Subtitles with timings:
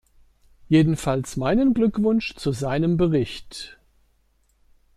[0.67, 3.77] Jedenfalls meinen Glückwunsch zu seinem Bericht.